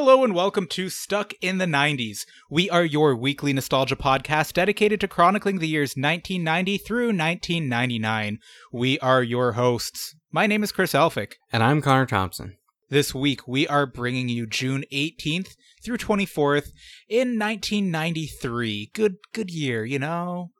[0.00, 2.24] Hello and welcome to Stuck in the 90s.
[2.48, 8.38] We are your weekly nostalgia podcast dedicated to chronicling the years 1990 through 1999.
[8.72, 10.14] We are your hosts.
[10.30, 11.32] My name is Chris Elphick.
[11.52, 12.58] And I'm Connor Thompson.
[12.88, 16.68] This week, we are bringing you June 18th through 24th
[17.08, 18.92] in 1993.
[18.94, 20.52] Good, good year, you know?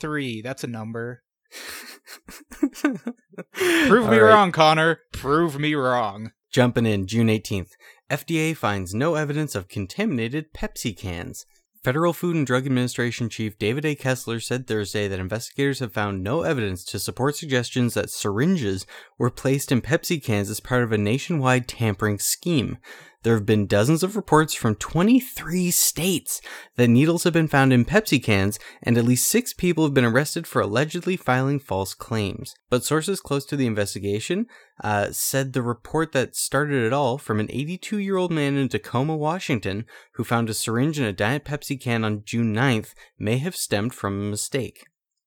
[0.00, 1.22] Three, that's a number.
[2.72, 4.22] Prove me All right.
[4.22, 5.02] wrong, Connor.
[5.12, 6.32] Prove me wrong.
[6.50, 7.70] Jumping in, June 18th.
[8.12, 11.46] FDA finds no evidence of contaminated Pepsi cans.
[11.82, 13.94] Federal Food and Drug Administration Chief David A.
[13.94, 18.84] Kessler said Thursday that investigators have found no evidence to support suggestions that syringes
[19.16, 22.76] were placed in Pepsi cans as part of a nationwide tampering scheme.
[23.22, 26.40] There have been dozens of reports from 23 states
[26.76, 30.04] that needles have been found in Pepsi cans, and at least six people have been
[30.04, 32.54] arrested for allegedly filing false claims.
[32.68, 34.46] But sources close to the investigation
[34.82, 38.68] uh, said the report that started it all from an 82 year old man in
[38.68, 43.38] Tacoma, Washington, who found a syringe in a Diet Pepsi can on June 9th, may
[43.38, 44.84] have stemmed from a mistake.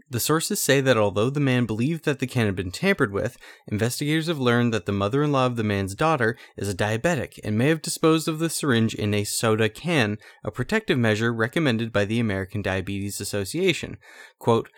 [0.09, 3.37] The sources say that although the man believed that the can had been tampered with,
[3.67, 7.39] investigators have learned that the mother in law of the man's daughter is a diabetic
[7.43, 11.91] and may have disposed of the syringe in a soda can, a protective measure recommended
[11.91, 13.97] by the American Diabetes Association.
[14.37, 14.69] Quote,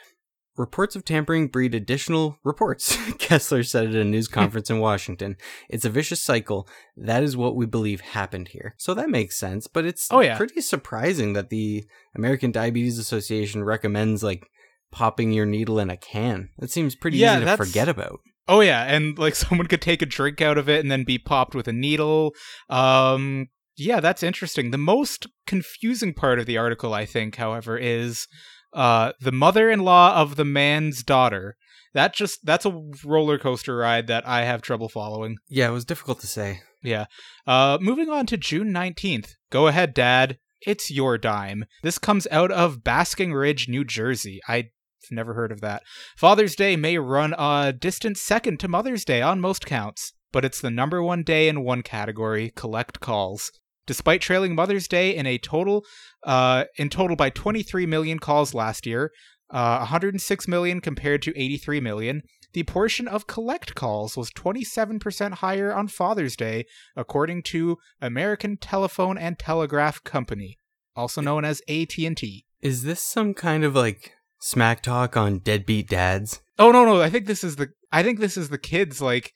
[0.55, 5.35] Reports of tampering breed additional reports, Kessler said at a news conference in Washington.
[5.69, 6.67] It's a vicious cycle.
[6.95, 8.73] That is what we believe happened here.
[8.79, 10.35] So that makes sense, but it's Oh, yeah.
[10.35, 14.47] pretty surprising that the American Diabetes Association recommends like
[14.91, 16.49] popping your needle in a can.
[16.59, 18.19] That seems pretty Yeah, easy to forget about.
[18.47, 21.17] Oh yeah, and like someone could take a drink out of it and then be
[21.17, 22.33] popped with a needle.
[22.69, 24.71] Um yeah, that's interesting.
[24.71, 28.27] The most confusing part of the article, I think, however, is
[28.73, 31.55] uh the mother-in-law of the man's daughter.
[31.93, 35.37] That just that's a roller coaster ride that I have trouble following.
[35.47, 36.61] Yeah, it was difficult to say.
[36.83, 37.05] Yeah.
[37.45, 39.31] Uh moving on to June 19th.
[39.51, 40.37] Go ahead, dad.
[40.61, 41.65] It's your dime.
[41.83, 44.39] This comes out of Basking Ridge, New Jersey.
[44.47, 44.65] I've
[45.11, 45.83] never heard of that.
[46.15, 50.61] Father's Day may run a distant second to Mother's Day on most counts, but it's
[50.61, 53.51] the number one day in one category, collect calls.
[53.85, 55.85] Despite trailing Mother's Day in a total
[56.23, 59.11] uh in total by 23 million calls last year,
[59.49, 62.21] uh 106 million compared to 83 million,
[62.53, 66.65] the portion of collect calls was 27% higher on Father's Day,
[66.95, 70.57] according to American Telephone and Telegraph Company,
[70.95, 72.45] also known as AT&T.
[72.61, 76.41] Is this some kind of like smack talk on deadbeat dads?
[76.59, 79.33] Oh no, no, I think this is the I think this is the kids like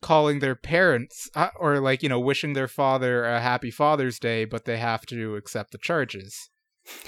[0.00, 4.44] calling their parents uh, or like, you know, wishing their father a happy Father's Day,
[4.44, 6.50] but they have to accept the charges.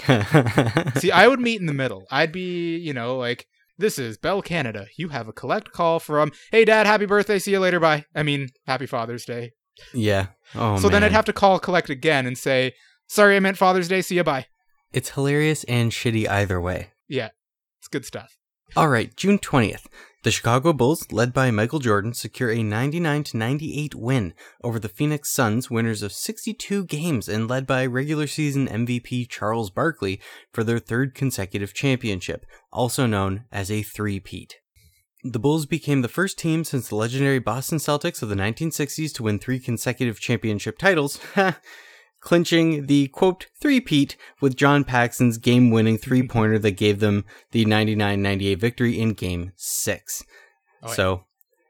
[0.99, 2.05] See, I would meet in the middle.
[2.11, 4.87] I'd be, you know, like this is Bell Canada.
[4.97, 7.39] You have a collect call from, "Hey dad, happy birthday.
[7.39, 7.79] See you later.
[7.79, 9.51] Bye." I mean, happy Father's Day.
[9.93, 10.27] yeah.
[10.55, 12.73] Oh so then I'd have to call collect again and say,
[13.07, 14.01] "Sorry, I meant Father's Day.
[14.01, 14.23] See you.
[14.23, 14.45] Bye."
[14.93, 16.91] It's hilarious and shitty either way.
[17.13, 17.29] Yeah,
[17.79, 18.39] it's good stuff.
[18.75, 19.85] All right, June 20th.
[20.23, 25.31] The Chicago Bulls, led by Michael Jordan, secure a 99 98 win over the Phoenix
[25.31, 30.19] Suns, winners of 62 games and led by regular season MVP Charles Barkley
[30.51, 34.55] for their third consecutive championship, also known as a three-peat.
[35.23, 39.23] The Bulls became the first team since the legendary Boston Celtics of the 1960s to
[39.23, 41.19] win three consecutive championship titles,
[42.23, 48.99] clinching the quote three-peat with John Paxson's game-winning three-pointer that gave them the 99-98 victory
[48.99, 50.23] in Game 6.
[50.81, 50.93] Oh, yeah.
[50.93, 51.25] so,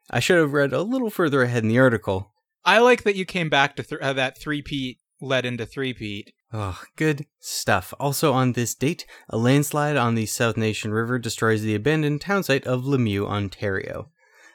[0.09, 2.31] I should have read a little further ahead in the article.
[2.63, 6.33] I like that you came back to th- uh, that three-peat led into three-peat.
[6.53, 7.93] Oh, good stuff.
[7.99, 12.43] Also on this date, a landslide on the South Nation River destroys the abandoned town
[12.43, 14.11] site of Lemieux, Ontario.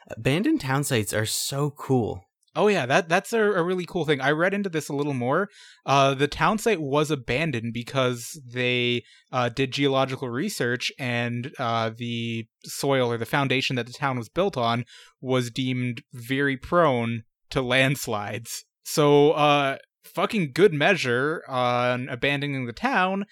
[0.09, 2.23] Abandoned town sites are so cool.
[2.55, 4.21] Oh yeah, that that's a, a really cool thing.
[4.21, 5.49] I read into this a little more.
[5.85, 12.47] Uh, the town site was abandoned because they uh, did geological research, and uh, the
[12.65, 14.85] soil or the foundation that the town was built on
[15.21, 18.65] was deemed very prone to landslides.
[18.83, 23.25] So, uh, fucking good measure on abandoning the town,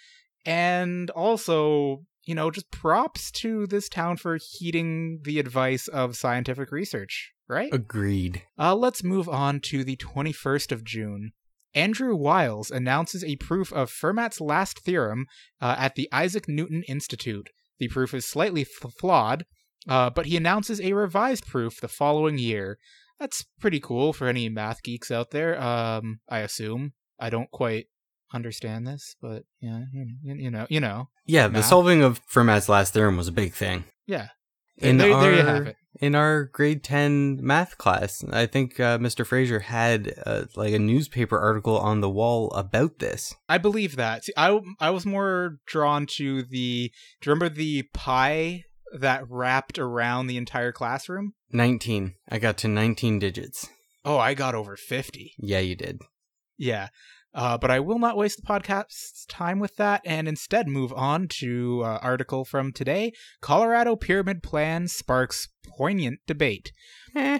[0.46, 2.04] and also.
[2.30, 7.74] You know, just props to this town for heeding the advice of scientific research, right?
[7.74, 8.44] Agreed.
[8.58, 11.32] Uh, let's move on to the 21st of June.
[11.74, 15.26] Andrew Wiles announces a proof of Fermat's last theorem
[15.62, 17.50] uh, at the Isaac Newton Institute.
[17.80, 19.46] The proof is slightly f- flawed,
[19.88, 22.78] uh, but he announces a revised proof the following year.
[23.20, 26.94] That's pretty cool for any math geeks out there, um, I assume.
[27.20, 27.86] I don't quite
[28.34, 31.66] understand this, but yeah, you, you know, you know, Yeah, the Math.
[31.66, 33.86] solving of Fermat's last theorem was a big thing.
[34.08, 34.30] yeah.
[34.78, 35.76] In there, our, there you have it.
[36.00, 38.24] in our grade 10 math class.
[38.32, 39.26] I think uh, Mr.
[39.26, 43.34] Fraser had uh, like a newspaper article on the wall about this.
[43.50, 44.26] I believe that.
[44.26, 46.92] See, I I was more drawn to the.
[47.22, 48.66] Do you remember the pi
[48.98, 51.34] that wrapped around the entire classroom?
[51.52, 52.14] 19.
[52.30, 53.68] I got to 19 digits.
[54.06, 55.34] Oh, I got over fifty.
[55.38, 56.00] Yeah, you did.
[56.58, 56.88] Yeah.
[57.38, 61.28] Uh, but I will not waste the podcast's time with that and instead move on
[61.40, 63.14] to uh, article from today.
[63.42, 65.48] Colorado pyramid plan sparks
[65.78, 66.72] poignant debate.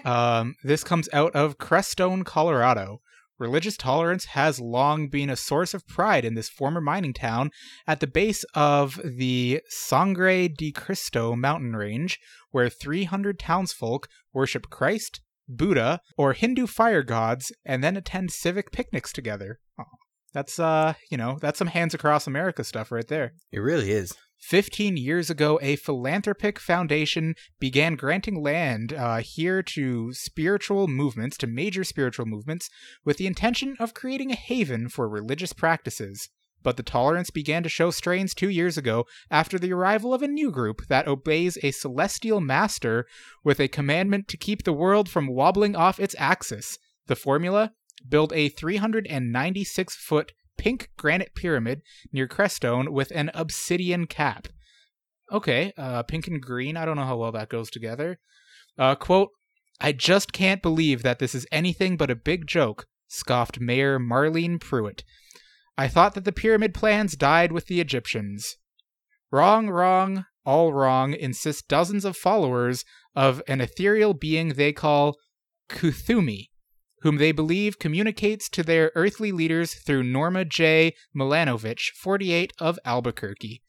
[0.04, 3.00] Um, this comes out of Crestone, Colorado.
[3.38, 7.50] Religious tolerance has long been a source of pride in this former mining town
[7.86, 12.18] at the base of the Sangre de Cristo mountain range,
[12.50, 19.12] where 300 townsfolk worship Christ, Buddha, or Hindu fire gods and then attend civic picnics
[19.12, 19.58] together.
[19.78, 19.84] Oh,
[20.32, 23.32] that's, uh, you know, that's some hands across America stuff right there.
[23.50, 24.14] It really is.
[24.40, 31.46] 15 years ago, a philanthropic foundation began granting land uh, here to spiritual movements, to
[31.46, 32.70] major spiritual movements,
[33.04, 36.28] with the intention of creating a haven for religious practices.
[36.62, 40.28] But the tolerance began to show strains two years ago after the arrival of a
[40.28, 43.06] new group that obeys a celestial master
[43.44, 46.78] with a commandment to keep the world from wobbling off its axis.
[47.06, 47.72] The formula?
[48.08, 51.82] Build a 396 foot pink granite pyramid
[52.12, 54.48] near Crestone with an obsidian cap.
[55.30, 56.76] Okay, uh, pink and green.
[56.76, 58.18] I don't know how well that goes together.
[58.78, 59.30] Uh, quote,
[59.80, 64.60] I just can't believe that this is anything but a big joke, scoffed Mayor Marlene
[64.60, 65.04] Pruitt.
[65.78, 68.56] I thought that the pyramid plans died with the Egyptians.
[69.30, 72.84] Wrong, wrong, all wrong, insist dozens of followers
[73.14, 75.16] of an ethereal being they call
[75.70, 76.48] Kuthumi,
[77.02, 80.94] whom they believe communicates to their earthly leaders through Norma J.
[81.16, 83.62] Milanovich, 48 of Albuquerque.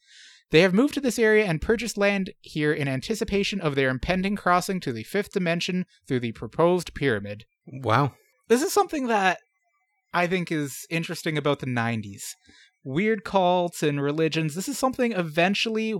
[0.50, 4.36] They have moved to this area and purchased land here in anticipation of their impending
[4.36, 7.46] crossing to the fifth dimension through the proposed pyramid.
[7.68, 8.14] Wow.
[8.48, 9.38] This is something that
[10.14, 12.24] I think is interesting about the 90s.
[12.84, 14.56] Weird cults and religions.
[14.56, 15.94] This is something eventually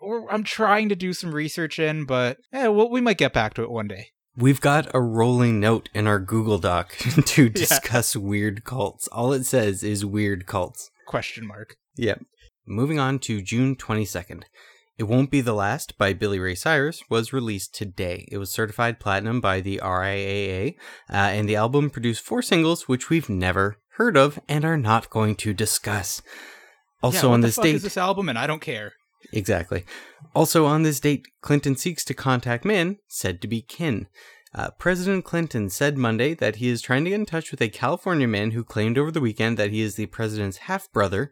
[0.00, 3.54] or I'm trying to do some research in, but eh, well, we might get back
[3.54, 4.08] to it one day.
[4.36, 6.96] We've got a rolling note in our Google Doc
[7.26, 8.22] to discuss yeah.
[8.22, 9.08] weird cults.
[9.08, 10.90] All it says is weird cults.
[11.06, 11.76] Question mark.
[11.96, 12.24] Yep.
[12.66, 14.42] Moving on to June 22nd.
[14.98, 18.26] It Won't Be the Last by Billy Ray Cyrus was released today.
[18.32, 20.74] It was certified platinum by the RIAA,
[21.08, 25.08] uh, and the album produced four singles, which we've never heard of and are not
[25.08, 26.20] going to discuss.
[27.00, 28.94] Also yeah, on this date, is this album, and I don't care.
[29.32, 29.84] Exactly.
[30.34, 34.08] Also on this date, Clinton seeks to contact men said to be kin.
[34.54, 37.68] Uh, President Clinton said Monday that he is trying to get in touch with a
[37.68, 41.30] California man who claimed over the weekend that he is the president's half brother,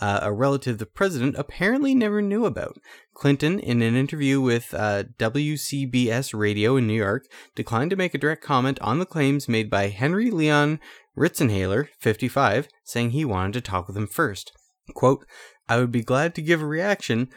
[0.00, 2.76] uh, a relative the president apparently never knew about.
[3.14, 7.24] Clinton, in an interview with uh, WCBS Radio in New York,
[7.54, 10.78] declined to make a direct comment on the claims made by Henry Leon
[11.16, 14.52] Ritzenthaler, 55, saying he wanted to talk with him first.
[14.94, 15.26] Quote,
[15.68, 17.28] I would be glad to give a reaction,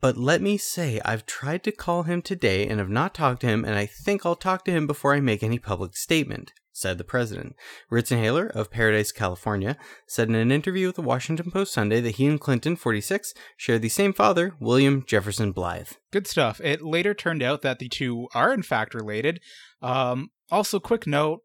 [0.00, 3.46] but let me say I've tried to call him today and have not talked to
[3.46, 6.98] him, and I think I'll talk to him before I make any public statement, said
[6.98, 7.54] the president.
[7.90, 9.76] Ritzenthaler of Paradise, California,
[10.08, 13.80] said in an interview with the Washington Post Sunday that he and Clinton, 46, shared
[13.80, 15.92] the same father, William Jefferson Blythe.
[16.10, 16.60] Good stuff.
[16.60, 19.40] It later turned out that the two are in fact related.
[19.80, 21.42] Um, also, quick note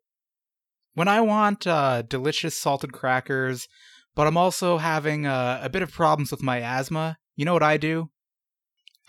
[0.96, 3.68] when I want uh, delicious salted crackers,
[4.16, 7.18] but I'm also having uh, a bit of problems with my asthma.
[7.36, 8.10] You know what I do?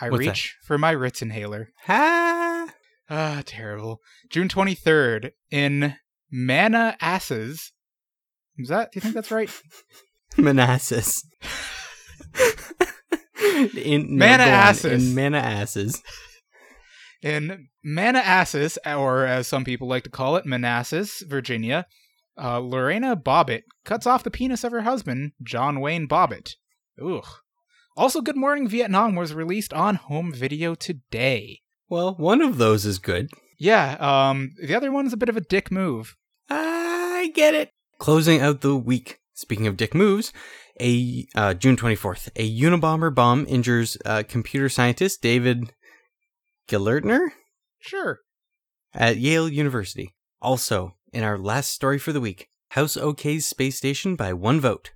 [0.02, 1.68] I What's reach for my Ritz inhaler.
[1.85, 2.68] Ha!
[3.09, 4.00] Ah, terrible.
[4.30, 5.94] June 23rd in
[6.28, 7.71] Manassas.
[8.59, 8.90] Is that?
[8.90, 9.49] Do you think that's right?
[10.37, 11.25] Manassas.
[13.76, 15.04] in Manassas.
[15.04, 16.02] in Manassas.
[17.23, 21.87] In Manassas, or as some people like to call it, Manassas, Virginia,
[22.37, 26.54] uh, Lorena Bobbitt cuts off the penis of her husband, John Wayne Bobbitt.
[27.00, 27.25] Ugh.
[27.96, 31.61] Also, Good Morning Vietnam was released on home video today.
[31.88, 33.28] Well, one of those is good.
[33.58, 36.16] Yeah, um, the other one's a bit of a dick move.
[36.49, 37.70] I get it.
[37.99, 39.18] Closing out the week.
[39.34, 40.32] Speaking of dick moves,
[40.80, 45.72] a uh, June 24th, a Unabomber bomb injures uh, computer scientist David
[46.68, 47.28] Gelernter
[47.80, 48.20] Sure.
[48.94, 50.14] at Yale University.
[50.40, 54.92] Also, in our last story for the week, House OK's space station by one vote.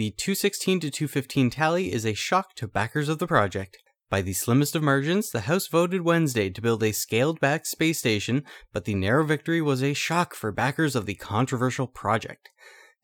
[0.00, 3.76] The 216 to 215 tally is a shock to backers of the project.
[4.08, 7.98] By the slimmest of margins, the House voted Wednesday to build a scaled back space
[7.98, 12.48] station, but the narrow victory was a shock for backers of the controversial project.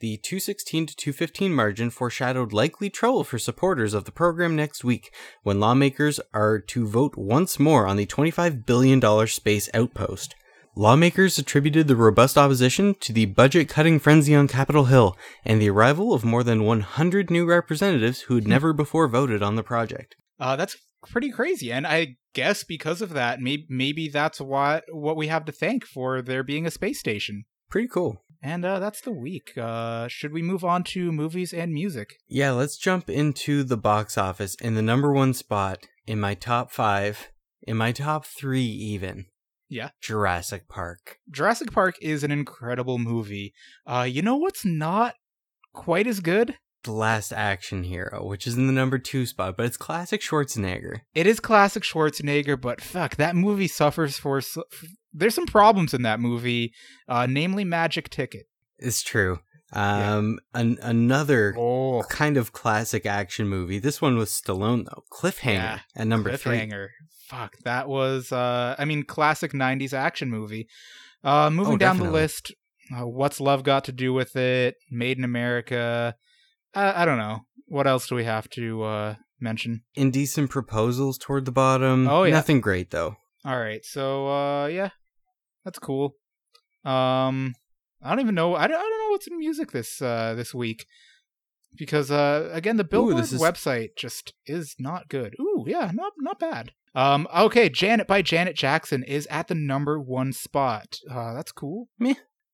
[0.01, 5.13] The 216 to 215 margin foreshadowed likely trouble for supporters of the program next week
[5.43, 10.35] when lawmakers are to vote once more on the $25 billion space outpost.
[10.79, 15.71] Lawmakers attributed the robust opposition to the budget cutting frenzy on Capitol Hill and the
[15.71, 20.17] arrival of more than 100 new representatives who had never before voted on the project.
[20.39, 20.77] Uh, that's
[21.11, 25.47] pretty crazy, and I guess because of that, maybe maybe that's what what we have
[25.47, 27.47] to thank for there being a space station.
[27.71, 28.23] Pretty cool.
[28.43, 29.57] And uh, that's the week.
[29.57, 32.19] Uh, should we move on to movies and music?
[32.29, 36.71] Yeah, let's jump into the box office in the number one spot in my top
[36.71, 37.31] five,
[37.63, 39.25] in my top three, even.
[39.69, 39.91] Yeah.
[40.01, 41.19] Jurassic Park.
[41.31, 43.53] Jurassic Park is an incredible movie.
[43.87, 45.15] Uh, you know what's not
[45.73, 46.57] quite as good?
[46.85, 51.01] The Last Action Hero, which is in the number two spot, but it's classic Schwarzenegger.
[51.15, 54.39] It is classic Schwarzenegger, but fuck, that movie suffers for.
[54.39, 54.57] s-
[55.13, 56.73] There's some problems in that movie,
[57.09, 58.47] uh, namely Magic Ticket.
[58.79, 59.41] It's true.
[59.73, 63.81] Um, an- another Oh, kind of classic action movie.
[63.81, 65.03] This one was Stallone though.
[65.13, 66.71] Cliffhanger Yeah, at number three.
[67.29, 68.31] Fuck, that was.
[68.33, 70.69] Uh, I mean, classic '90s action movie.
[71.25, 72.53] Uh, moving Oh, down the list,
[72.97, 74.77] uh, what's love got to do with it?
[74.91, 76.15] Made in America.
[76.75, 77.41] Uh, I don't know.
[77.67, 79.83] What else do we have to uh, mention?
[79.97, 82.07] Indecent proposals toward the bottom.
[82.07, 82.35] Oh, yeah.
[82.35, 83.17] Nothing great though.
[83.45, 84.91] All right, so uh, yeah,
[85.65, 86.15] that's cool.
[86.85, 87.55] Um,
[88.03, 88.55] I don't even know.
[88.55, 90.87] I don't, I don't know what's in music this uh, this week
[91.77, 95.35] because uh, again, the Billboard this is- website just is not good.
[95.41, 96.73] Ooh, yeah, not not bad.
[96.97, 100.99] Um, okay, Janet by Janet Jackson is at the number one spot.
[101.09, 101.89] Uh, that's cool.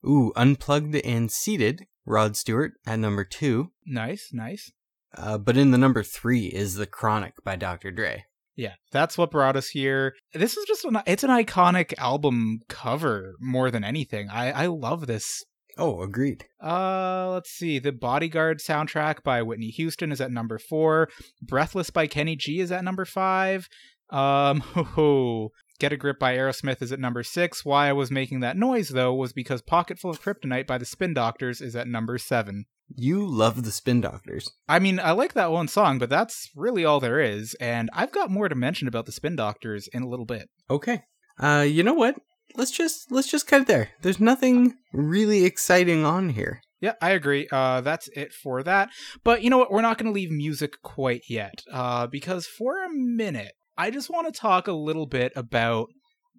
[0.05, 1.87] Ooh, unplugged and seated.
[2.05, 3.71] Rod Stewart at number two.
[3.87, 4.73] Nice, nice.
[5.17, 7.93] Uh, but in the number three is The Chronic by Dr.
[7.93, 8.25] Dre.
[8.57, 10.15] Yeah, that's what brought us here.
[10.35, 14.29] This is just an it's an iconic album cover more than anything.
[14.29, 15.45] I I love this
[15.79, 16.45] Oh, agreed.
[16.63, 17.79] Uh, let's see.
[17.79, 21.09] The Bodyguard soundtrack by Whitney Houston is at number four.
[21.41, 23.69] Breathless by Kenny G is at number five.
[24.13, 25.53] Um, ho, ho.
[25.81, 27.65] Get a Grip by Aerosmith is at number six.
[27.65, 31.13] Why I was making that noise though was because Pocketful of Kryptonite by the Spin
[31.13, 32.67] Doctors is at number seven.
[32.95, 34.49] You love the Spin Doctors.
[34.69, 38.13] I mean, I like that one song, but that's really all there is, and I've
[38.13, 40.51] got more to mention about the Spin Doctors in a little bit.
[40.71, 41.03] Okay.
[41.39, 42.17] Uh, you know what?
[42.55, 43.91] Let's just let's just cut it there.
[44.03, 46.61] There's nothing really exciting on here.
[46.81, 47.49] Yeah, I agree.
[47.51, 48.91] Uh, that's it for that.
[49.25, 49.71] But you know what?
[49.71, 54.11] We're not going to leave music quite yet, uh, because for a minute, I just
[54.11, 55.89] want to talk a little bit about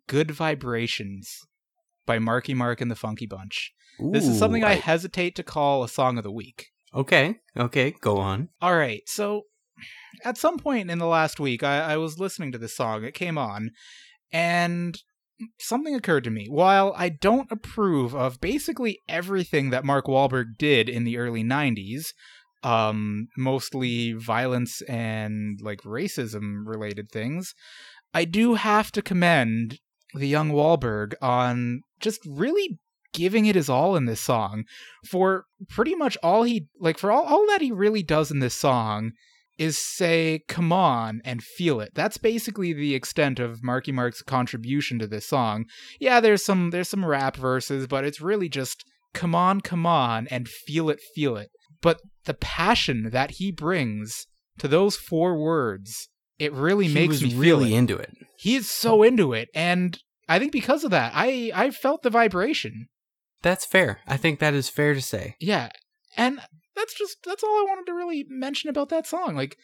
[0.08, 1.40] "Good Vibrations"
[2.06, 3.72] by Marky Mark and the Funky Bunch.
[4.12, 6.68] this is Ooh, something I hesitate to call a song of the week.
[6.94, 7.38] Okay.
[7.58, 7.96] Okay.
[8.02, 8.50] Go on.
[8.62, 9.44] All right, so
[10.24, 13.04] at some point in the last week, I, I was listening to this song.
[13.04, 13.72] It came on,
[14.32, 14.98] and
[15.60, 16.48] something occurred to me.
[16.50, 22.14] While I don't approve of basically everything that Mark Wahlberg did in the early 90s,
[22.64, 27.54] um, mostly violence and like racism related things,
[28.14, 29.80] I do have to commend
[30.14, 32.80] the young Wahlberg on just really
[33.14, 34.64] giving it his all in this song
[35.08, 38.56] for pretty much all he like for all, all that he really does in this
[38.56, 39.12] song
[39.58, 41.92] is say come on and feel it.
[41.94, 45.66] That's basically the extent of marky mark's contribution to this song.
[46.00, 50.28] Yeah there's some there's some rap verses but it's really just come on come on
[50.28, 51.50] and feel it feel it
[51.84, 54.26] but the passion that he brings
[54.58, 56.10] to those four words
[56.40, 57.78] it really he makes me feel really it.
[57.78, 58.12] into it.
[58.40, 62.10] he is so into it and i think because of that i i felt the
[62.10, 62.88] vibration
[63.44, 64.00] That's fair.
[64.08, 65.36] I think that is fair to say.
[65.40, 65.70] yeah
[66.18, 66.40] and
[66.76, 69.58] that's just that's all i wanted to really mention about that song like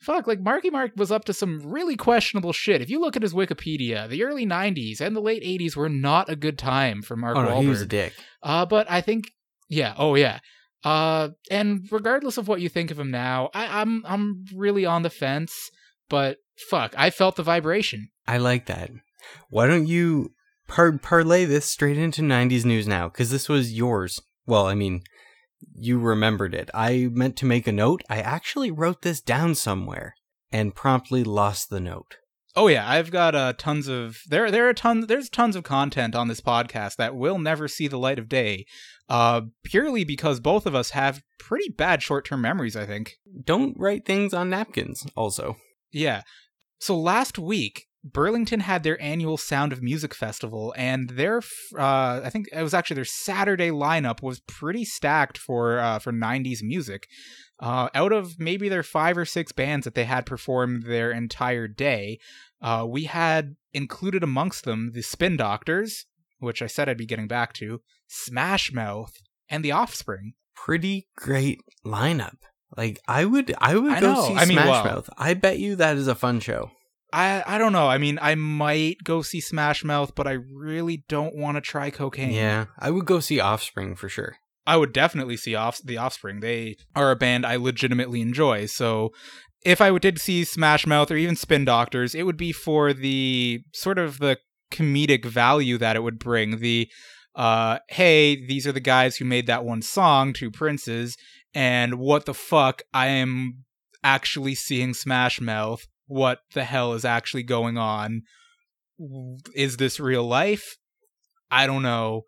[0.00, 3.22] fuck like marky mark was up to some really questionable shit if you look at
[3.22, 7.16] his wikipedia the early 90s and the late 80s were not a good time for
[7.16, 7.60] mark oh no, Wahlberg.
[7.62, 8.14] he was a dick.
[8.42, 9.30] uh but i think
[9.68, 10.40] yeah oh yeah
[10.84, 15.02] uh and regardless of what you think of him now I, i'm i'm really on
[15.02, 15.70] the fence
[16.08, 18.92] but fuck i felt the vibration I like that.
[19.48, 20.34] Why don't you
[20.68, 23.08] par- parlay this straight into 90s news now?
[23.08, 24.20] Because this was yours.
[24.46, 25.02] Well, I mean,
[25.74, 26.70] you remembered it.
[26.72, 28.02] I meant to make a note.
[28.08, 30.14] I actually wrote this down somewhere
[30.52, 32.18] and promptly lost the note.
[32.54, 34.48] Oh yeah, I've got uh, tons of there.
[34.52, 35.08] There are tons.
[35.08, 38.64] There's tons of content on this podcast that will never see the light of day,
[39.10, 42.76] uh, purely because both of us have pretty bad short-term memories.
[42.76, 43.16] I think.
[43.44, 45.56] Don't write things on napkins, also.
[45.92, 46.22] Yeah.
[46.78, 51.38] So last week, Burlington had their annual Sound of Music festival, and their
[51.78, 56.12] uh, I think it was actually their Saturday lineup was pretty stacked for uh, for
[56.12, 57.06] '90s music.
[57.58, 61.68] Uh, out of maybe their five or six bands that they had perform their entire
[61.68, 62.18] day,
[62.62, 66.06] uh, we had included amongst them the Spin Doctors,
[66.38, 69.12] which I said I'd be getting back to, Smash Mouth,
[69.48, 70.32] and The Offspring.
[70.54, 72.36] pretty great lineup.
[72.76, 74.28] Like I would, I would I go know.
[74.28, 75.10] see I mean, Smash well- Mouth.
[75.16, 76.70] I bet you that is a fun show.
[77.12, 77.88] I I don't know.
[77.88, 81.90] I mean, I might go see Smash Mouth, but I really don't want to try
[81.90, 82.32] cocaine.
[82.32, 84.36] Yeah, I would go see Offspring for sure.
[84.66, 86.38] I would definitely see off the Offspring.
[86.40, 88.66] They are a band I legitimately enjoy.
[88.66, 89.10] So
[89.64, 93.60] if I did see Smash Mouth or even Spin Doctors, it would be for the
[93.74, 94.38] sort of the
[94.70, 96.60] comedic value that it would bring.
[96.60, 96.88] The
[97.34, 101.16] uh, hey, these are the guys who made that one song, Two Princes,
[101.54, 102.82] and what the fuck?
[102.92, 103.64] I am
[104.02, 105.86] actually seeing Smash Mouth.
[106.06, 108.22] What the hell is actually going on?
[109.54, 110.76] Is this real life?
[111.50, 112.22] I don't know,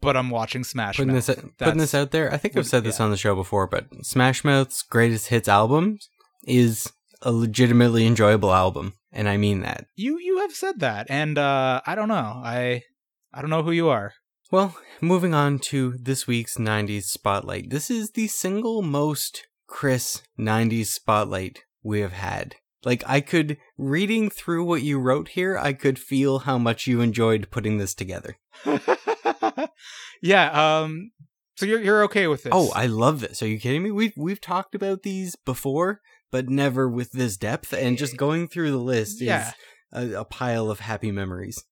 [0.00, 1.26] but I'm watching Smash Putting Mouth.
[1.26, 3.04] this, putting this out there, I think I've said this yeah.
[3.04, 5.98] on the show before, but Smash Mouth's greatest hits album
[6.44, 9.86] is a legitimately enjoyable album, and I mean that.
[9.96, 12.40] You you have said that, and uh, I don't know.
[12.42, 12.82] I
[13.32, 14.12] I don't know who you are.
[14.50, 17.70] Well, moving on to this week's 90s spotlight.
[17.70, 22.56] This is the single most Chris 90s spotlight we have had.
[22.84, 27.00] Like, I could, reading through what you wrote here, I could feel how much you
[27.00, 28.36] enjoyed putting this together.
[30.22, 30.80] yeah.
[30.82, 31.10] Um.
[31.56, 32.52] So you're you're okay with this?
[32.54, 33.42] Oh, I love this.
[33.42, 33.90] Are you kidding me?
[33.90, 36.00] We've, we've talked about these before,
[36.30, 39.52] but never with this depth, and just going through the list Yeah.
[39.92, 41.64] is a, a pile of happy memories.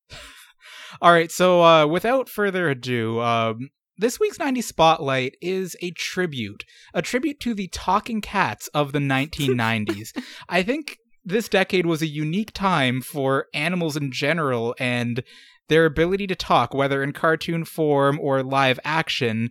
[1.01, 1.31] All right.
[1.31, 7.41] So uh, without further ado, um, this week's 90s spotlight is a tribute, a tribute
[7.41, 10.11] to the talking cats of the 1990s.
[10.49, 15.23] I think this decade was a unique time for animals in general and
[15.69, 19.51] their ability to talk, whether in cartoon form or live action.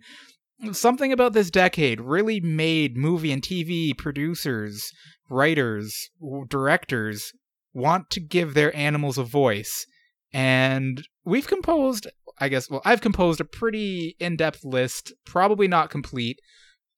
[0.72, 4.92] Something about this decade really made movie and TV producers,
[5.28, 6.10] writers,
[6.48, 7.32] directors
[7.72, 9.86] want to give their animals a voice.
[10.32, 12.06] And we've composed,
[12.38, 16.40] I guess, well, I've composed a pretty in depth list, probably not complete,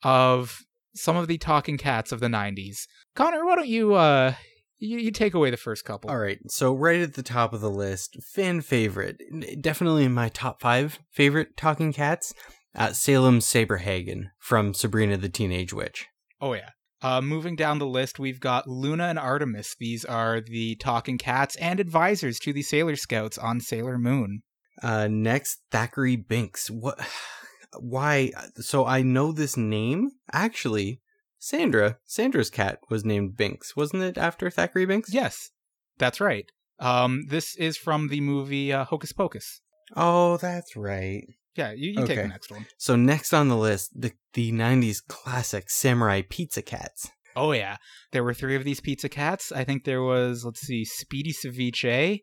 [0.02, 0.60] of
[0.94, 2.86] some of the talking cats of the 90s.
[3.14, 4.34] Connor, why don't you, uh,
[4.78, 6.10] you, you take away the first couple?
[6.10, 9.20] All right, so right at the top of the list, fan favorite,
[9.60, 12.34] definitely my top five favorite talking cats,
[12.74, 16.06] uh, Salem Saberhagen from Sabrina the Teenage Witch.
[16.40, 16.70] Oh yeah.
[17.02, 19.76] Uh, moving down the list, we've got Luna and Artemis.
[19.78, 24.42] These are the talking cats and advisors to the Sailor Scouts on Sailor Moon.
[24.82, 26.70] Uh, next, Thackeray Binks.
[26.70, 26.98] What?
[27.78, 28.30] Why?
[28.56, 30.10] So I know this name.
[30.32, 31.00] Actually,
[31.38, 34.16] Sandra, Sandra's cat was named Binks, wasn't it?
[34.16, 35.12] After Thackeray Binks?
[35.12, 35.50] Yes,
[35.98, 36.50] that's right.
[36.78, 39.60] Um, this is from the movie uh, Hocus Pocus.
[39.94, 41.24] Oh, that's right.
[41.56, 42.66] Yeah, you, you take the next one.
[42.78, 47.10] So next on the list, the the '90s classic Samurai Pizza Cats.
[47.34, 47.76] Oh yeah,
[48.12, 49.52] there were three of these pizza cats.
[49.52, 52.20] I think there was let's see, Speedy Cerviche,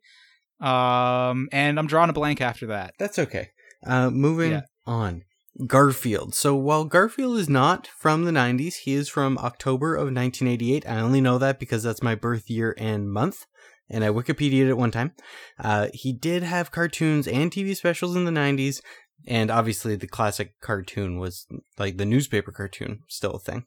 [0.60, 2.94] um, and I'm drawing a blank after that.
[3.00, 3.50] That's okay.
[3.86, 4.62] Uh, moving Yeah.
[4.86, 5.24] on.
[5.68, 6.34] Garfield.
[6.34, 10.88] So while Garfield is not from the 90s, he is from October of 1988.
[10.88, 13.46] I only know that because that's my birth year and month,
[13.88, 15.12] and I Wikipedia'd it one time.
[15.60, 18.82] Uh, he did have cartoons and TV specials in the 90s,
[19.28, 21.46] and obviously the classic cartoon was
[21.78, 23.66] like the newspaper cartoon, still a thing.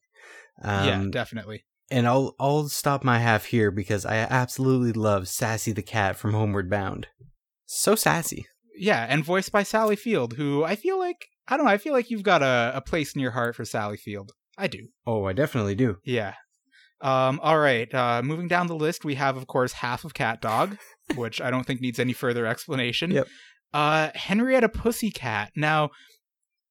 [0.63, 1.65] Um, yeah, definitely.
[1.91, 6.33] and I'll I'll stop my half here because I absolutely love Sassy the cat from
[6.33, 7.09] Homeward Bound.
[7.67, 8.47] So sassy.
[8.79, 11.73] Yeah, and voiced by Sally Field, who I feel like I don't know.
[11.73, 14.33] I feel like you've got a, a place in your heart for Sally Field.
[14.59, 14.89] I do.
[15.07, 15.97] Oh, I definitely do.
[16.05, 16.35] Yeah.
[17.03, 17.93] Um, all right.
[17.95, 20.79] Uh, moving down the list, we have, of course, half of Cat Dog,
[21.15, 23.11] which I don't think needs any further explanation.
[23.11, 23.29] Yep.
[23.77, 25.51] Uh, Henrietta Pussycat.
[25.55, 25.91] Now,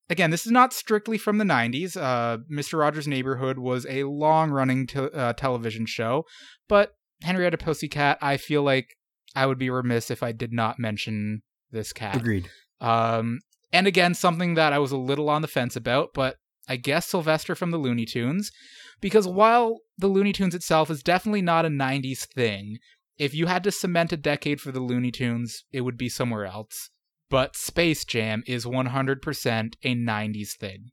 [0.10, 1.96] again, this is not strictly from the 90s.
[1.96, 2.80] Uh, Mr.
[2.80, 6.26] Rogers' Neighborhood was a long running te- uh, television show,
[6.68, 8.96] but Henrietta Pussycat, I feel like
[9.36, 12.16] I would be remiss if I did not mention this cat.
[12.16, 12.50] Agreed.
[12.82, 13.42] Um,
[13.72, 16.38] and again, something that I was a little on the fence about, but
[16.68, 18.52] I guess Sylvester from the Looney Tunes,
[19.00, 22.80] because while the Looney Tunes itself is definitely not a 90s thing,
[23.20, 26.48] if you had to cement a decade for the Looney Tunes, it would be somewhere
[26.48, 26.90] else.
[27.30, 30.92] But Space Jam is 100% a 90s thing.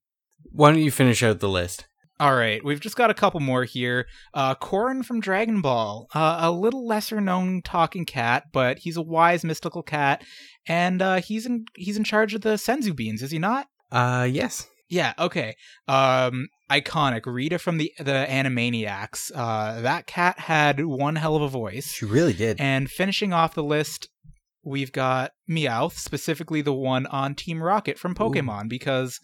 [0.51, 1.87] Why don't you finish out the list?
[2.21, 4.07] All right, we've just got a couple more here.
[4.33, 9.03] Uh, Korin from Dragon Ball, uh, a little lesser known talking cat, but he's a
[9.03, 10.23] wise mystical cat,
[10.67, 13.67] and uh, he's in he's in charge of the senzu beans, is he not?
[13.91, 14.69] Uh, yes.
[14.89, 15.15] Yeah.
[15.19, 15.57] Okay.
[15.89, 19.33] Um, iconic Rita from the the Animaniacs.
[19.35, 21.93] Uh, that cat had one hell of a voice.
[21.93, 22.61] She really did.
[22.61, 24.09] And finishing off the list,
[24.65, 29.19] we've got Meowth, specifically the one on Team Rocket from Pokemon, because.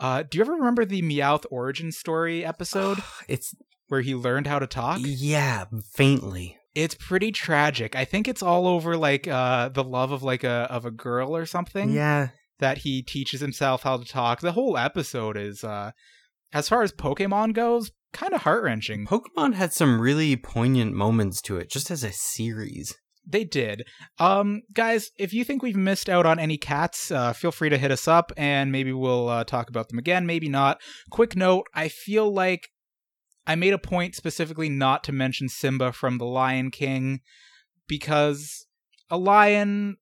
[0.00, 3.52] Uh, do you ever remember the Meowth origin story episode it's
[3.88, 5.00] where he learned how to talk?
[5.02, 6.56] yeah, faintly.
[6.76, 7.96] It's pretty tragic.
[7.96, 11.34] I think it's all over like uh the love of like a of a girl
[11.34, 12.28] or something Yeah.
[12.60, 14.40] that he teaches himself how to talk.
[14.40, 15.90] The whole episode is uh
[16.52, 19.04] as far as Pokemon goes, kind of heart wrenching.
[19.04, 22.94] Pokemon had some really poignant moments to it, just as a series.
[23.30, 23.86] They did.
[24.18, 27.76] Um, guys, if you think we've missed out on any cats, uh, feel free to
[27.76, 30.24] hit us up and maybe we'll uh, talk about them again.
[30.24, 30.80] Maybe not.
[31.10, 32.68] Quick note I feel like
[33.46, 37.20] I made a point specifically not to mention Simba from The Lion King
[37.86, 38.66] because
[39.10, 39.96] a lion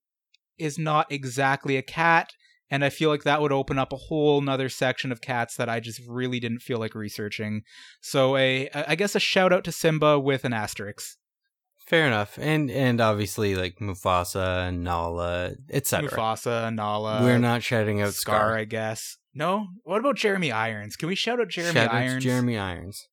[0.57, 2.31] is not exactly a cat.
[2.69, 5.69] And I feel like that would open up a whole nother section of cats that
[5.69, 7.61] I just really didn't feel like researching.
[8.01, 11.17] So a, I guess a shout out to Simba with an asterisk.
[11.87, 16.09] Fair enough, and and obviously like Mufasa, and Nala, etc.
[16.09, 17.23] Mufasa, Nala.
[17.23, 18.57] We're not shouting out Scar, Scar.
[18.57, 19.15] I guess.
[19.33, 19.67] No.
[19.83, 20.97] What about Jeremy Irons?
[20.97, 22.23] Can we shout out Jeremy Shout out Irons?
[22.23, 23.07] Jeremy Irons,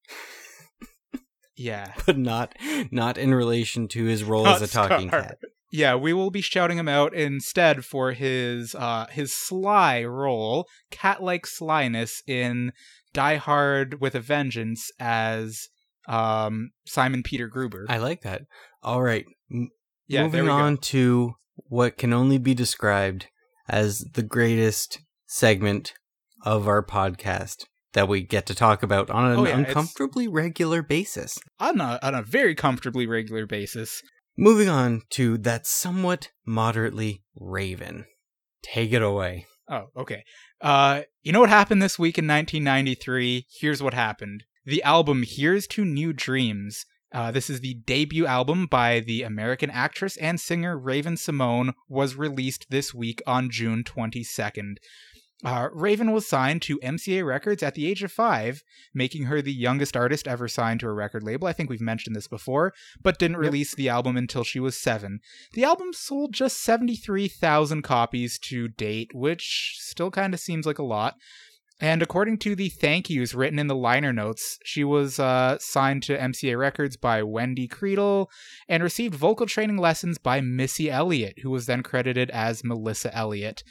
[1.56, 1.92] Yeah.
[2.06, 2.54] but not
[2.90, 5.22] not in relation to his role Not as a talking Scar.
[5.22, 5.38] cat.
[5.70, 11.46] Yeah, we will be shouting him out instead for his uh his sly role, cat-like
[11.46, 12.72] slyness in
[13.12, 15.68] Die Hard with a Vengeance as
[16.08, 17.86] um Simon Peter Gruber.
[17.88, 18.42] I like that.
[18.82, 19.70] All right, m-
[20.06, 20.80] yeah, moving on go.
[20.82, 23.28] to what can only be described
[23.68, 25.94] as the greatest segment
[26.42, 27.64] of our podcast
[27.94, 31.38] that we get to talk about on an Oh, yeah, uncomfortably regular basis.
[31.58, 34.02] On a on a very comfortably regular basis.
[34.36, 38.04] Moving on to that somewhat moderately Raven.
[38.62, 39.46] Take it away.
[39.70, 40.24] Oh, okay.
[40.60, 43.46] Uh, you know what happened this week in 1993?
[43.60, 44.44] Here's what happened.
[44.66, 46.86] The album Here's to New Dreams.
[47.12, 52.70] Uh, this is the debut album by the American actress and singer Raven-Symoné, was released
[52.70, 54.76] this week on June 22nd.
[55.44, 58.62] Uh, Raven was signed to MCA Records at the age of five,
[58.94, 61.46] making her the youngest artist ever signed to a record label.
[61.46, 62.72] I think we've mentioned this before,
[63.02, 65.20] but didn't release the album until she was seven.
[65.52, 70.82] The album sold just 73,000 copies to date, which still kind of seems like a
[70.82, 71.16] lot.
[71.80, 76.04] And according to the thank yous written in the liner notes, she was uh, signed
[76.04, 78.28] to MCA Records by Wendy Creedle
[78.68, 83.64] and received vocal training lessons by Missy Elliott, who was then credited as Melissa Elliott.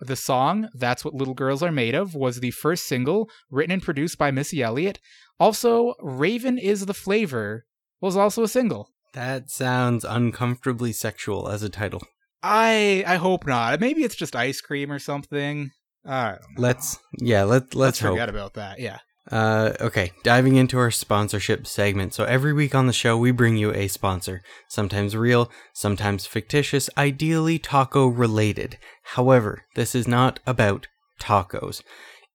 [0.00, 3.82] The song, That's What Little Girls Are Made Of, was the first single written and
[3.82, 5.00] produced by Missy Elliott.
[5.40, 7.64] Also, Raven is the Flavor
[8.00, 8.90] was also a single.
[9.14, 12.02] That sounds uncomfortably sexual as a title.
[12.42, 13.80] I I hope not.
[13.80, 15.70] Maybe it's just ice cream or something.
[16.08, 16.38] I.
[16.56, 18.12] Let's yeah, let let's, let's hope.
[18.12, 18.80] forget about that.
[18.80, 18.98] Yeah.
[19.30, 22.14] Uh, okay, diving into our sponsorship segment.
[22.14, 24.40] So every week on the show, we bring you a sponsor.
[24.68, 28.78] Sometimes real, sometimes fictitious, ideally taco related.
[29.02, 30.86] However, this is not about
[31.20, 31.82] tacos.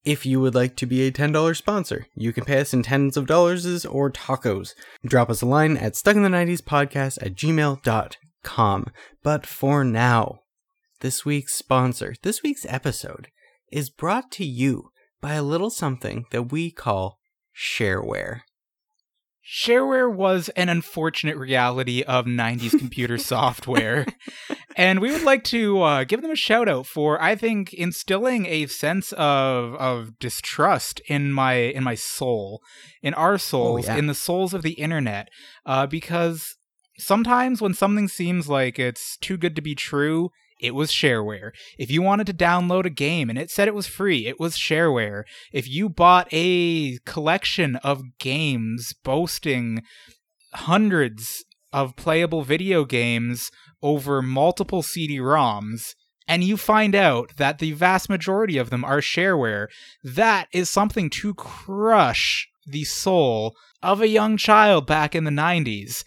[0.05, 3.15] If you would like to be a $10 sponsor, you can pay us in tens
[3.15, 4.73] of dollars or tacos.
[5.05, 8.85] Drop us a line at stuckinthe90spodcast at gmail.com.
[9.23, 10.39] But for now,
[10.99, 13.29] this week's sponsor, this week's episode,
[13.73, 14.89] is brought to you
[15.21, 17.19] by a little something that we call
[17.55, 18.41] shareware.
[19.45, 24.05] Shareware was an unfortunate reality of 90s computer software.
[24.77, 28.45] And we would like to uh, give them a shout out for, I think, instilling
[28.45, 32.61] a sense of of distrust in my in my soul,
[33.01, 33.97] in our souls, yeah.
[33.97, 35.27] in the souls of the internet.
[35.65, 36.55] Uh, because
[36.97, 41.51] sometimes when something seems like it's too good to be true, it was shareware.
[41.77, 44.55] If you wanted to download a game and it said it was free, it was
[44.55, 45.23] shareware.
[45.51, 49.83] If you bought a collection of games boasting
[50.53, 55.95] hundreds of playable video games over multiple CD-ROMs,
[56.27, 59.67] and you find out that the vast majority of them are shareware,
[60.03, 66.03] that is something to crush the soul of a young child back in the 90s.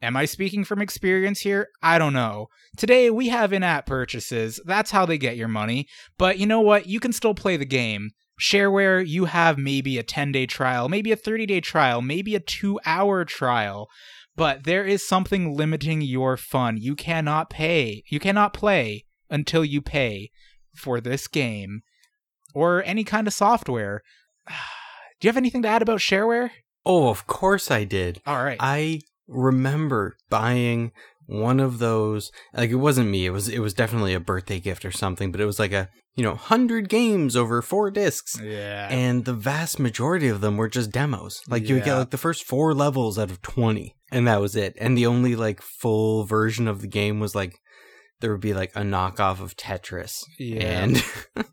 [0.00, 1.68] Am I speaking from experience here?
[1.82, 2.48] I don't know.
[2.76, 4.60] Today we have in app purchases.
[4.64, 5.88] That's how they get your money.
[6.18, 6.86] But you know what?
[6.86, 8.10] You can still play the game.
[8.40, 12.40] Shareware, you have maybe a 10 day trial, maybe a 30 day trial, maybe a
[12.40, 13.88] two hour trial.
[14.36, 16.76] But there is something limiting your fun.
[16.76, 20.30] You cannot pay, you cannot play until you pay
[20.76, 21.82] for this game
[22.54, 24.02] or any kind of software.
[24.48, 26.50] Do you have anything to add about shareware?
[26.86, 28.22] Oh, of course I did.
[28.24, 28.56] All right.
[28.60, 30.90] I remember buying
[31.26, 34.82] one of those like it wasn't me it was it was definitely a birthday gift
[34.84, 35.88] or something but it was like a
[36.18, 38.40] you know 100 games over four discs.
[38.42, 38.88] Yeah.
[38.90, 41.42] and the vast majority of them were just demos.
[41.48, 44.56] Like you would get like the first four levels out of 20 and that was
[44.56, 44.74] it.
[44.80, 47.60] And the only like full version of the game was like
[48.20, 50.24] there would be like a knockoff of tetris.
[50.40, 50.80] Yeah.
[50.82, 51.04] and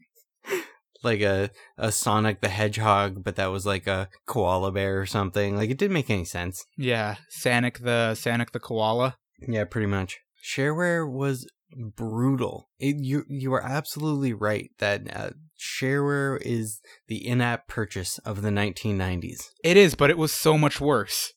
[1.06, 5.56] like a a sonic the hedgehog but that was like a koala bear or something
[5.56, 9.18] like it didn't make any sense Yeah, Sonic the Sanic the koala.
[9.40, 10.20] Yeah, pretty much.
[10.44, 12.70] Shareware was brutal.
[12.80, 18.50] It, you you are absolutely right that uh, shareware is the in-app purchase of the
[18.50, 19.50] 1990s.
[19.64, 21.34] It is, but it was so much worse.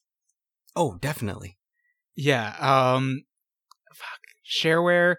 [0.75, 1.57] Oh, definitely.
[2.15, 2.55] Yeah.
[2.59, 3.23] Um.
[3.93, 4.19] Fuck.
[4.45, 5.15] Shareware.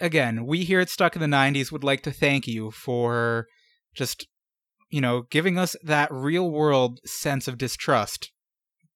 [0.00, 3.46] Again, we here at Stuck in the '90s would like to thank you for
[3.94, 4.26] just,
[4.90, 8.30] you know, giving us that real world sense of distrust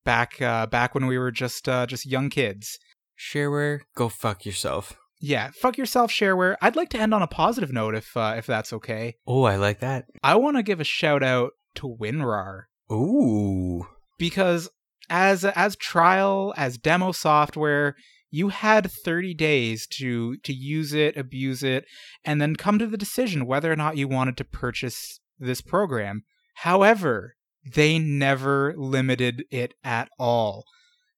[0.05, 2.79] back uh, back when we were just uh, just young kids.
[3.19, 4.97] Shareware, go fuck yourself.
[5.21, 6.57] Yeah, fuck yourself, shareware.
[6.61, 9.17] I'd like to end on a positive note if uh, if that's okay.
[9.27, 10.07] Oh, I like that.
[10.23, 13.87] I want to give a shout out to WinRAR Ooh.
[14.19, 14.69] because
[15.09, 17.95] as as trial as demo software,
[18.33, 21.85] you had 30 days to to use it, abuse it,
[22.25, 26.25] and then come to the decision whether or not you wanted to purchase this program.
[26.55, 30.64] However, they never limited it at all.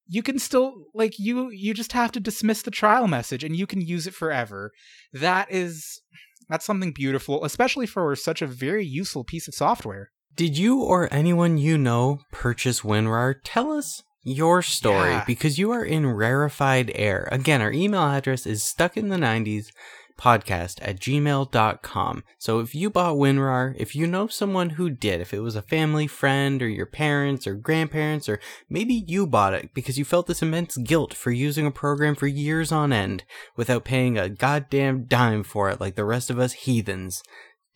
[0.07, 3.67] You can still like you you just have to dismiss the trial message and you
[3.67, 4.73] can use it forever.
[5.13, 6.03] That is
[6.49, 10.11] that's something beautiful, especially for such a very useful piece of software.
[10.35, 13.37] Did you or anyone you know purchase WinRAR?
[13.45, 15.25] Tell us your story Yeah.
[15.27, 17.29] because you are in rarefied air.
[17.31, 19.71] Again, our email address is stuck in the 90s
[20.19, 22.23] podcast at gmail.com.
[22.39, 25.63] So if you bought WinRAR, if you know someone who did, if it was a
[25.63, 30.27] family friend or your parents or grandparents, or maybe you bought it because you felt
[30.29, 33.25] this immense guilt for using a program for years on end
[33.57, 37.23] without paying a goddamn dime for it like the rest of us heathens.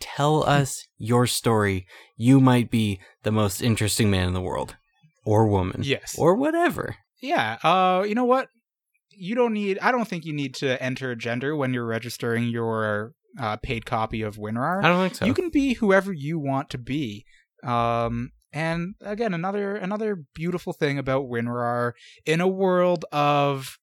[0.01, 1.87] Tell us your story.
[2.17, 4.77] You might be the most interesting man in the world.
[5.29, 5.83] Or woman.
[5.85, 6.17] Yes.
[6.19, 6.97] Or whatever.
[7.21, 7.59] Yeah.
[7.63, 8.49] Uh, you know what?
[9.11, 9.79] You don't need.
[9.81, 13.85] I don't think you need to enter a gender when you're registering your uh, paid
[13.85, 14.83] copy of WinRAR.
[14.83, 15.27] I don't think so.
[15.27, 17.27] You can be whoever you want to be.
[17.63, 21.93] Um, and again, another another beautiful thing about WinRAR
[22.25, 23.77] in a world of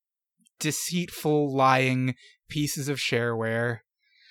[0.60, 2.16] deceitful, lying
[2.50, 3.82] pieces of shareware.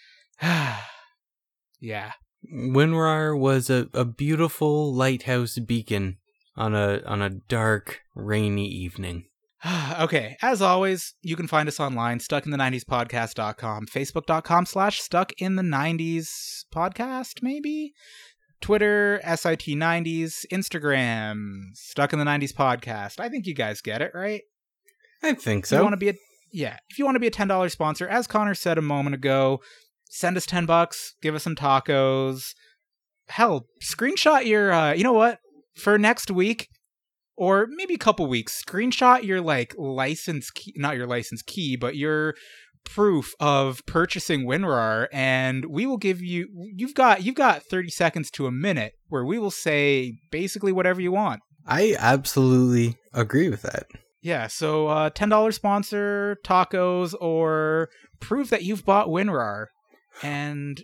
[0.42, 2.12] yeah.
[2.52, 6.16] WinRAR was a, a beautiful lighthouse beacon
[6.56, 9.24] on a on a dark, rainy evening.
[10.00, 16.64] okay, as always, you can find us online, stuckinthe90spodcast.com, facebook.com slash stuck in the 90s
[16.74, 17.94] podcast, maybe?
[18.60, 23.20] Twitter, SIT90s, Instagram, stuck in the 90s podcast.
[23.20, 24.42] I think you guys get it, right?
[25.22, 25.42] I think
[25.76, 26.14] If you want to be a
[26.52, 29.14] yeah, if you want to be a ten dollars sponsor, as Connor said a moment
[29.14, 29.60] ago,
[30.08, 32.54] send us ten bucks, give us some tacos.
[33.28, 35.38] Hell, screenshot your uh you know what?
[35.74, 36.68] For next week,
[37.36, 41.96] or maybe a couple weeks, screenshot your like license key not your license key, but
[41.96, 42.34] your
[42.84, 48.30] proof of purchasing WinRAR and we will give you you've got you've got 30 seconds
[48.32, 51.40] to a minute where we will say basically whatever you want.
[51.66, 53.86] I absolutely agree with that.
[54.20, 59.66] Yeah, so uh, ten dollars sponsor tacos or prove that you've bought WinRAR,
[60.22, 60.82] and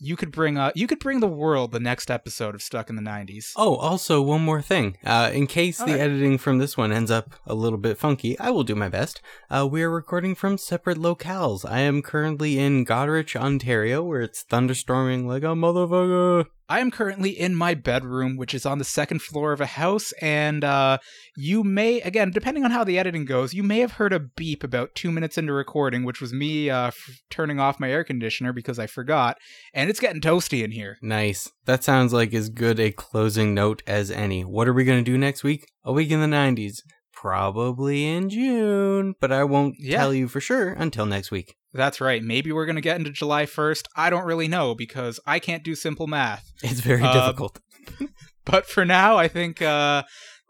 [0.00, 2.96] you could bring uh you could bring the world the next episode of Stuck in
[2.96, 3.52] the Nineties.
[3.56, 4.96] Oh, also one more thing.
[5.04, 8.50] Uh, in case the editing from this one ends up a little bit funky, I
[8.50, 9.20] will do my best.
[9.50, 11.68] Uh, we are recording from separate locales.
[11.68, 16.46] I am currently in Goderich, Ontario, where it's thunderstorming like a motherfucker.
[16.70, 20.12] I am currently in my bedroom, which is on the second floor of a house,
[20.22, 20.98] and uh,
[21.36, 24.62] you may again, depending on how the editing goes, you may have heard a beep
[24.62, 26.94] about two minutes into recording, which was me uh, f-
[27.28, 29.36] turning off my air conditioner because I forgot,
[29.74, 30.96] and it's getting toasty in here.
[31.02, 31.50] Nice.
[31.64, 34.44] That sounds like as good a closing note as any.
[34.44, 35.66] What are we going to do next week?
[35.84, 36.82] A week in the 90s.
[37.20, 39.98] Probably in June, but I won't Yeah.
[39.98, 41.54] tell you for sure until next week.
[41.74, 42.22] That's right.
[42.22, 43.86] Maybe we're gonna get into July first.
[43.94, 46.50] I don't really know because I can't do simple math.
[46.62, 47.60] It's very Uh, difficult.
[48.46, 50.02] But for now, I think uh,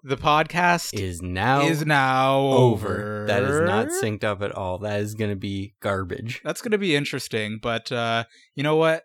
[0.04, 2.87] the podcast Is now is now over.
[2.88, 3.24] over.
[3.26, 4.78] That is not synced up at all.
[4.78, 6.40] That is going to be garbage.
[6.44, 7.59] That's going to be interesting.
[7.61, 9.04] But uh, you know what?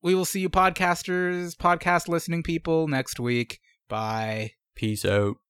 [0.00, 3.58] We will see you, podcasters, podcast listening people, next week.
[3.88, 4.52] Bye.
[4.76, 5.36] Peace out.